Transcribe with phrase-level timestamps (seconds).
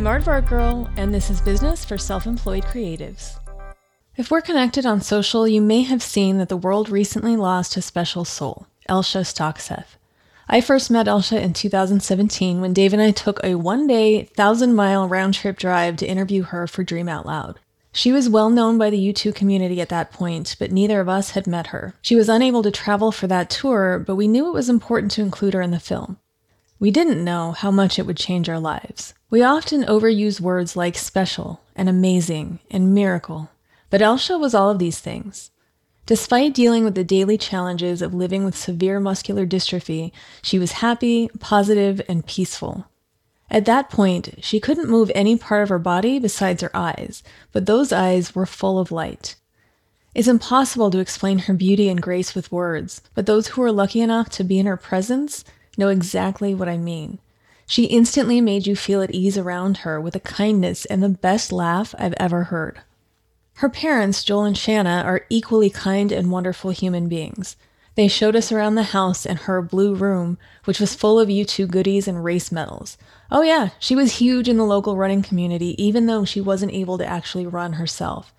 [0.00, 3.38] I'm Aardvark Girl, and this is Business for Self Employed Creatives.
[4.16, 7.82] If we're connected on social, you may have seen that the world recently lost a
[7.82, 9.98] special soul, Elsha Stockseth.
[10.48, 14.74] I first met Elsha in 2017 when Dave and I took a one day, thousand
[14.74, 17.60] mile round trip drive to interview her for Dream Out Loud.
[17.92, 21.32] She was well known by the U2 community at that point, but neither of us
[21.32, 21.92] had met her.
[22.00, 25.22] She was unable to travel for that tour, but we knew it was important to
[25.22, 26.18] include her in the film.
[26.78, 29.12] We didn't know how much it would change our lives.
[29.30, 33.50] We often overuse words like special and amazing and miracle,
[33.88, 35.52] but Elsha was all of these things.
[36.04, 40.10] Despite dealing with the daily challenges of living with severe muscular dystrophy,
[40.42, 42.86] she was happy, positive, and peaceful.
[43.48, 47.66] At that point, she couldn't move any part of her body besides her eyes, but
[47.66, 49.36] those eyes were full of light.
[50.12, 54.00] It's impossible to explain her beauty and grace with words, but those who are lucky
[54.00, 55.44] enough to be in her presence
[55.78, 57.20] know exactly what I mean.
[57.70, 61.52] She instantly made you feel at ease around her with a kindness and the best
[61.52, 62.80] laugh I've ever heard.
[63.58, 67.54] Her parents, Joel and Shanna, are equally kind and wonderful human beings.
[67.94, 71.70] They showed us around the house and her blue room, which was full of U2
[71.70, 72.98] goodies and race medals.
[73.30, 76.98] Oh, yeah, she was huge in the local running community, even though she wasn't able
[76.98, 78.34] to actually run herself.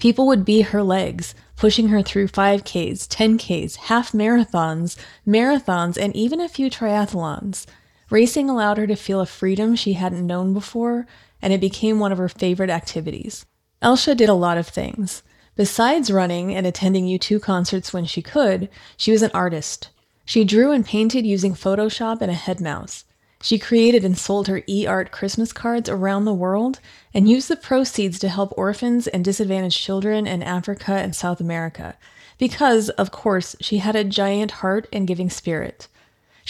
[0.00, 6.40] People would be her legs, pushing her through 5Ks, 10Ks, half marathons, marathons, and even
[6.40, 7.64] a few triathlons.
[8.12, 11.06] Racing allowed her to feel a freedom she hadn't known before,
[11.40, 13.46] and it became one of her favorite activities.
[13.80, 15.22] Elsha did a lot of things.
[15.56, 19.88] Besides running and attending U2 concerts when she could, she was an artist.
[20.26, 23.04] She drew and painted using Photoshop and a head mouse.
[23.40, 26.80] She created and sold her e-art Christmas cards around the world
[27.14, 31.96] and used the proceeds to help orphans and disadvantaged children in Africa and South America.
[32.36, 35.88] Because, of course, she had a giant heart and giving spirit.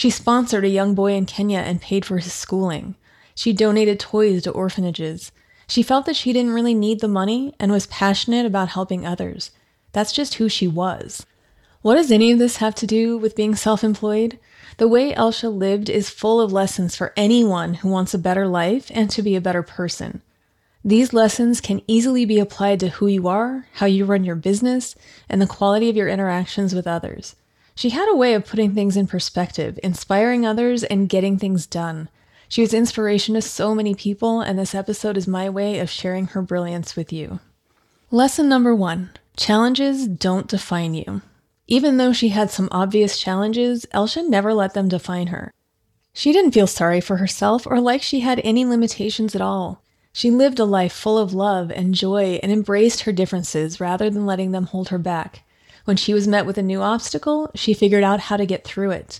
[0.03, 2.95] She sponsored a young boy in Kenya and paid for his schooling.
[3.35, 5.31] She donated toys to orphanages.
[5.65, 9.51] She felt that she didn't really need the money and was passionate about helping others.
[9.93, 11.25] That's just who she was.
[11.83, 14.39] What does any of this have to do with being self employed?
[14.75, 18.91] The way Elsha lived is full of lessons for anyone who wants a better life
[18.93, 20.21] and to be a better person.
[20.83, 24.97] These lessons can easily be applied to who you are, how you run your business,
[25.29, 27.37] and the quality of your interactions with others.
[27.75, 32.09] She had a way of putting things in perspective, inspiring others, and getting things done.
[32.47, 36.27] She was inspiration to so many people, and this episode is my way of sharing
[36.27, 37.39] her brilliance with you.
[38.11, 41.23] Lesson number one challenges don't define you.
[41.67, 45.51] Even though she had some obvious challenges, Elsha never let them define her.
[46.13, 49.81] She didn't feel sorry for herself or like she had any limitations at all.
[50.11, 54.27] She lived a life full of love and joy and embraced her differences rather than
[54.27, 55.43] letting them hold her back.
[55.85, 58.91] When she was met with a new obstacle, she figured out how to get through
[58.91, 59.19] it.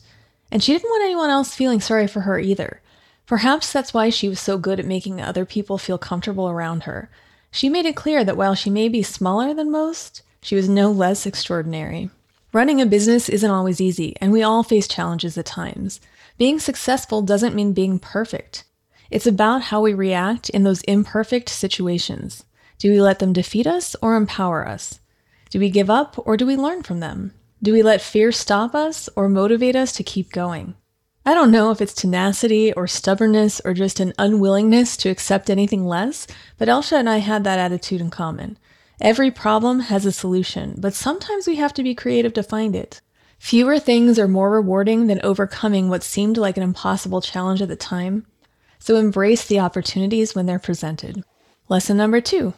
[0.51, 2.81] And she didn't want anyone else feeling sorry for her either.
[3.25, 7.09] Perhaps that's why she was so good at making other people feel comfortable around her.
[7.51, 10.91] She made it clear that while she may be smaller than most, she was no
[10.91, 12.09] less extraordinary.
[12.51, 15.99] Running a business isn't always easy, and we all face challenges at times.
[16.37, 18.63] Being successful doesn't mean being perfect.
[19.09, 22.43] It's about how we react in those imperfect situations.
[22.77, 24.99] Do we let them defeat us or empower us?
[25.53, 27.31] Do we give up or do we learn from them?
[27.61, 30.73] Do we let fear stop us or motivate us to keep going?
[31.27, 35.85] I don't know if it's tenacity or stubbornness or just an unwillingness to accept anything
[35.85, 36.25] less,
[36.57, 38.57] but Elsha and I had that attitude in common.
[38.99, 42.99] Every problem has a solution, but sometimes we have to be creative to find it.
[43.37, 47.75] Fewer things are more rewarding than overcoming what seemed like an impossible challenge at the
[47.75, 48.25] time,
[48.79, 51.23] so embrace the opportunities when they're presented.
[51.69, 52.55] Lesson number two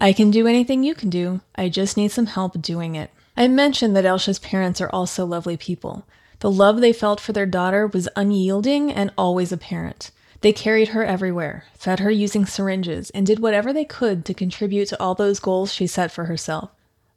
[0.00, 3.10] I can do anything you can do, I just need some help doing it.
[3.36, 6.06] I mentioned that Elsha's parents are also lovely people.
[6.40, 10.10] The love they felt for their daughter was unyielding and always apparent.
[10.40, 14.88] They carried her everywhere, fed her using syringes, and did whatever they could to contribute
[14.88, 16.70] to all those goals she set for herself.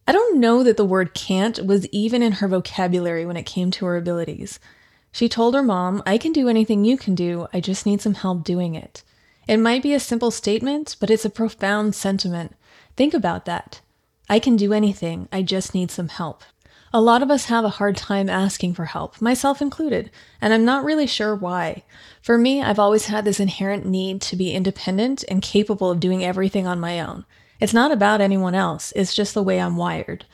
[0.07, 3.69] I don't know that the word can't was even in her vocabulary when it came
[3.71, 4.61] to her abilities.
[5.11, 8.13] She told her mom, I can do anything you can do, I just need some
[8.13, 9.03] help doing it.
[9.47, 12.55] It might be a simple statement, but it's a profound sentiment.
[12.97, 13.79] Think about that.
[14.27, 16.43] I can do anything, I just need some help.
[16.91, 20.09] A lot of us have a hard time asking for help, myself included,
[20.41, 21.83] and I'm not really sure why.
[22.23, 26.25] For me, I've always had this inherent need to be independent and capable of doing
[26.25, 27.25] everything on my own.
[27.59, 30.25] It's not about anyone else, it's just the way I'm wired.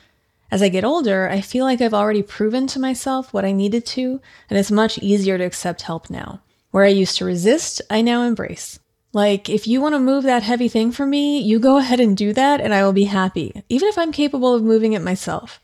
[0.49, 3.85] As I get older, I feel like I've already proven to myself what I needed
[3.87, 6.41] to, and it's much easier to accept help now.
[6.71, 8.79] Where I used to resist, I now embrace.
[9.15, 12.17] Like, if you want to move that heavy thing for me, you go ahead and
[12.17, 15.61] do that, and I will be happy, even if I'm capable of moving it myself.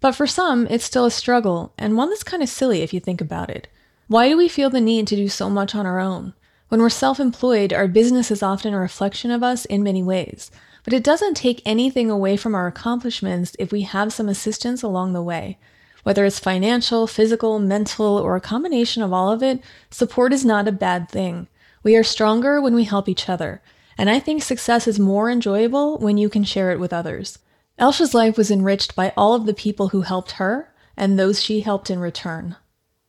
[0.00, 3.00] But for some, it's still a struggle, and one that's kind of silly if you
[3.00, 3.68] think about it.
[4.08, 6.34] Why do we feel the need to do so much on our own?
[6.68, 10.50] When we're self employed, our business is often a reflection of us in many ways,
[10.84, 15.14] but it doesn't take anything away from our accomplishments if we have some assistance along
[15.14, 15.58] the way.
[16.02, 20.68] Whether it's financial, physical, mental, or a combination of all of it, support is not
[20.68, 21.48] a bad thing.
[21.82, 23.62] We are stronger when we help each other,
[23.96, 27.38] and I think success is more enjoyable when you can share it with others.
[27.78, 31.60] Elsha's life was enriched by all of the people who helped her and those she
[31.60, 32.56] helped in return.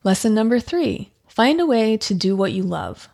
[0.04, 3.10] Lesson number three find a way to do what you love.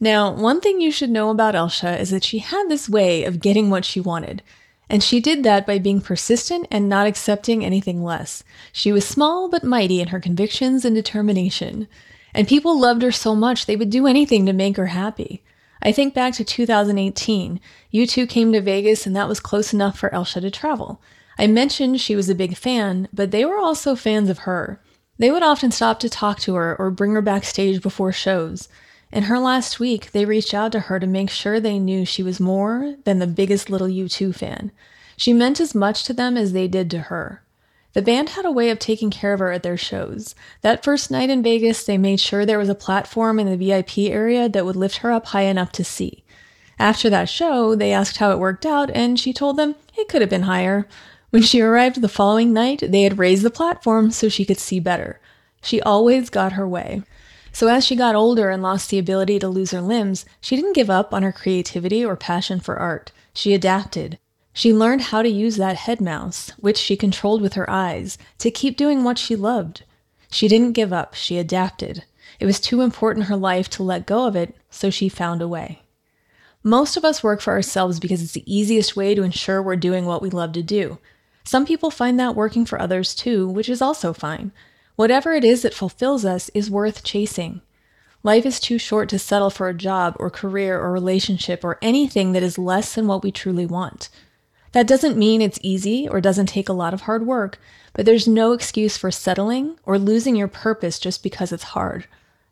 [0.00, 3.40] Now, one thing you should know about Elsha is that she had this way of
[3.40, 4.42] getting what she wanted.
[4.88, 8.44] And she did that by being persistent and not accepting anything less.
[8.72, 11.88] She was small but mighty in her convictions and determination.
[12.36, 15.42] And people loved her so much they would do anything to make her happy.
[15.80, 17.60] I think back to 2018.
[17.94, 21.00] U2 came to Vegas, and that was close enough for Elsha to travel.
[21.38, 24.82] I mentioned she was a big fan, but they were also fans of her.
[25.16, 28.68] They would often stop to talk to her or bring her backstage before shows.
[29.10, 32.22] In her last week, they reached out to her to make sure they knew she
[32.22, 34.72] was more than the biggest little U2 fan.
[35.16, 37.45] She meant as much to them as they did to her.
[37.96, 40.34] The band had a way of taking care of her at their shows.
[40.60, 44.10] That first night in Vegas, they made sure there was a platform in the VIP
[44.10, 46.22] area that would lift her up high enough to see.
[46.78, 50.20] After that show, they asked how it worked out, and she told them it could
[50.20, 50.86] have been higher.
[51.30, 54.78] When she arrived the following night, they had raised the platform so she could see
[54.78, 55.18] better.
[55.62, 57.02] She always got her way.
[57.50, 60.74] So as she got older and lost the ability to lose her limbs, she didn't
[60.74, 63.10] give up on her creativity or passion for art.
[63.32, 64.18] She adapted.
[64.56, 68.50] She learned how to use that head mouse, which she controlled with her eyes, to
[68.50, 69.82] keep doing what she loved.
[70.30, 72.04] She didn't give up, she adapted.
[72.40, 75.42] It was too important in her life to let go of it, so she found
[75.42, 75.82] a way.
[76.62, 80.06] Most of us work for ourselves because it's the easiest way to ensure we're doing
[80.06, 80.96] what we love to do.
[81.44, 84.52] Some people find that working for others too, which is also fine.
[84.94, 87.60] Whatever it is that fulfills us is worth chasing.
[88.22, 92.32] Life is too short to settle for a job or career or relationship or anything
[92.32, 94.08] that is less than what we truly want.
[94.76, 97.58] That doesn't mean it's easy or doesn't take a lot of hard work,
[97.94, 102.06] but there's no excuse for settling or losing your purpose just because it's hard.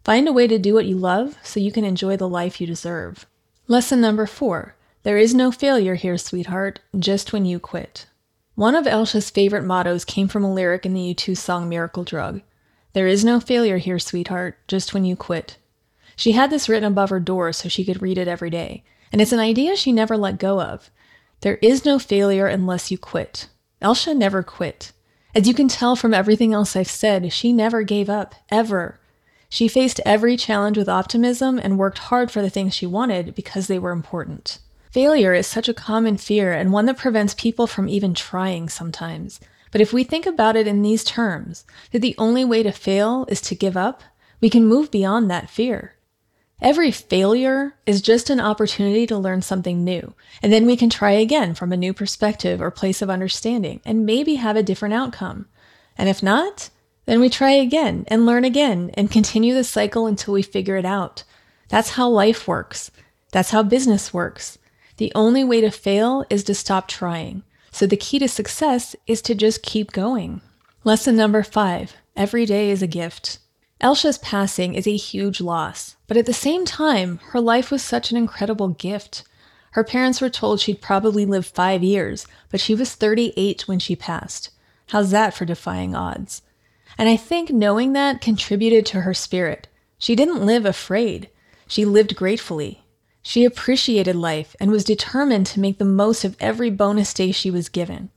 [0.04, 2.66] Find a way to do what you love so you can enjoy the life you
[2.66, 3.26] deserve.
[3.68, 8.06] Lesson number four There is no failure here, sweetheart, just when you quit.
[8.54, 12.40] One of Elsha's favorite mottos came from a lyric in the U2 song Miracle Drug.
[12.94, 15.58] There is no failure here, sweetheart, just when you quit.
[16.16, 18.82] She had this written above her door so she could read it every day,
[19.12, 20.90] and it's an idea she never let go of.
[21.44, 23.48] There is no failure unless you quit.
[23.82, 24.92] Elsha never quit.
[25.34, 28.98] As you can tell from everything else I've said, she never gave up, ever.
[29.50, 33.66] She faced every challenge with optimism and worked hard for the things she wanted because
[33.66, 34.58] they were important.
[34.90, 39.38] Failure is such a common fear and one that prevents people from even trying sometimes.
[39.70, 43.26] But if we think about it in these terms, that the only way to fail
[43.28, 44.02] is to give up,
[44.40, 45.92] we can move beyond that fear.
[46.60, 51.12] Every failure is just an opportunity to learn something new, and then we can try
[51.12, 55.46] again from a new perspective or place of understanding and maybe have a different outcome.
[55.98, 56.70] And if not,
[57.06, 60.86] then we try again and learn again and continue the cycle until we figure it
[60.86, 61.24] out.
[61.68, 62.90] That's how life works.
[63.32, 64.58] That's how business works.
[64.96, 67.42] The only way to fail is to stop trying.
[67.72, 70.40] So the key to success is to just keep going.
[70.84, 73.38] Lesson number five every day is a gift.
[73.80, 78.10] Elsha's passing is a huge loss, but at the same time, her life was such
[78.10, 79.24] an incredible gift.
[79.72, 83.96] Her parents were told she'd probably live five years, but she was 38 when she
[83.96, 84.50] passed.
[84.88, 86.42] How's that for defying odds?
[86.96, 89.66] And I think knowing that contributed to her spirit.
[89.98, 91.28] She didn't live afraid,
[91.66, 92.84] she lived gratefully.
[93.22, 97.50] She appreciated life and was determined to make the most of every bonus day she
[97.50, 98.10] was given.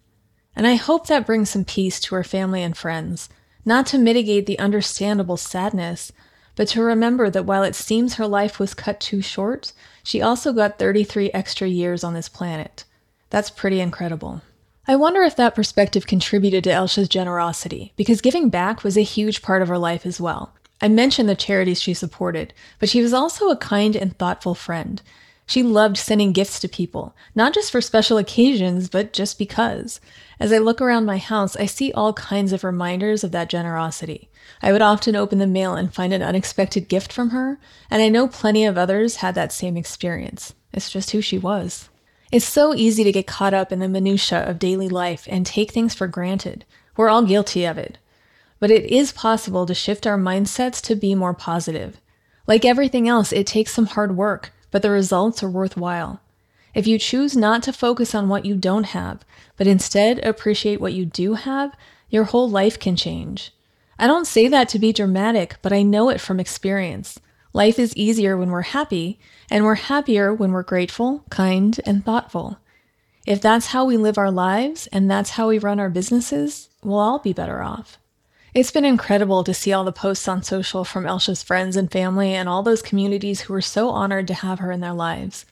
[0.56, 3.30] And I hope that brings some peace to her family and friends
[3.68, 6.14] not to mitigate the understandable sadness,
[6.56, 10.54] but to remember that while it seems her life was cut too short, she also
[10.54, 12.86] got 33 extra years on this planet.
[13.30, 14.42] That's pretty incredible.
[14.88, 19.42] I wonder if that perspective contributed to Elsha's generosity, because giving back was a huge
[19.42, 20.54] part of her life as well.
[20.82, 25.02] I mentioned the charities she supported, but she was also a kind and thoughtful friend.
[25.48, 30.02] She loved sending gifts to people, not just for special occasions, but just because.
[30.42, 34.30] As I look around my house, I see all kinds of reminders of that generosity.
[34.62, 38.10] I would often open the mail and find an unexpected gift from her, and I
[38.10, 40.54] know plenty of others had that same experience.
[40.74, 41.88] It's just who she was.
[42.30, 45.72] It's so easy to get caught up in the minutiae of daily life and take
[45.72, 46.66] things for granted.
[46.98, 47.98] We're all guilty of it.
[48.60, 52.02] But it is possible to shift our mindsets to be more positive.
[52.48, 56.22] Like everything else, it takes some hard work, but the results are worthwhile.
[56.74, 60.94] If you choose not to focus on what you don't have, but instead appreciate what
[60.94, 61.76] you do have,
[62.10, 63.52] your whole life can change.
[64.00, 67.20] I don't say that to be dramatic, but I know it from experience.
[67.52, 69.20] Life is easier when we're happy,
[69.50, 72.60] and we're happier when we're grateful, kind, and thoughtful.
[73.26, 77.00] If that's how we live our lives and that's how we run our businesses, we'll
[77.00, 77.98] all be better off.
[78.54, 82.34] It's been incredible to see all the posts on social from Elsha's friends and family
[82.34, 85.46] and all those communities who were so honored to have her in their lives.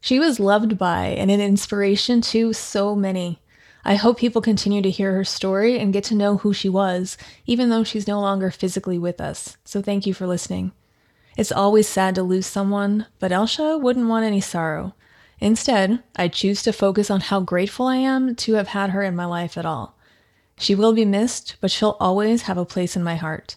[0.00, 3.40] She was loved by and an inspiration to so many.
[3.84, 7.16] I hope people continue to hear her story and get to know who she was,
[7.46, 9.56] even though she's no longer physically with us.
[9.64, 10.72] So thank you for listening.
[11.36, 14.94] It's always sad to lose someone, but Elsha wouldn't want any sorrow.
[15.40, 19.16] Instead, I choose to focus on how grateful I am to have had her in
[19.16, 19.96] my life at all.
[20.62, 23.56] She will be missed, but she'll always have a place in my heart.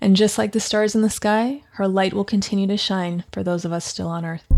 [0.00, 3.42] And just like the stars in the sky, her light will continue to shine for
[3.42, 4.53] those of us still on Earth.